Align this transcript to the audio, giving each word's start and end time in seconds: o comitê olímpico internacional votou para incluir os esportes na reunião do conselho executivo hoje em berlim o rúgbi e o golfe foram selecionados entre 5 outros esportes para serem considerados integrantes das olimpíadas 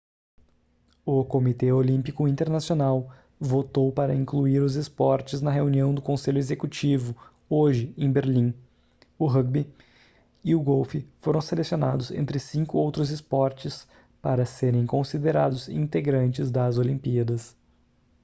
o 1.05 1.23
comitê 1.23 1.71
olímpico 1.71 2.27
internacional 2.27 3.13
votou 3.39 3.91
para 3.91 4.15
incluir 4.15 4.57
os 4.63 4.73
esportes 4.73 5.41
na 5.43 5.51
reunião 5.51 5.93
do 5.93 6.01
conselho 6.01 6.39
executivo 6.39 7.15
hoje 7.47 7.93
em 7.95 8.11
berlim 8.11 8.51
o 9.19 9.27
rúgbi 9.27 9.71
e 10.43 10.55
o 10.55 10.59
golfe 10.59 11.07
foram 11.21 11.39
selecionados 11.39 12.09
entre 12.09 12.39
5 12.39 12.75
outros 12.79 13.11
esportes 13.11 13.87
para 14.19 14.43
serem 14.43 14.87
considerados 14.87 15.69
integrantes 15.69 16.49
das 16.49 16.79
olimpíadas 16.79 17.55